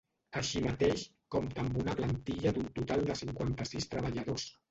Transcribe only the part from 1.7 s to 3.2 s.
una plantilla d’un total de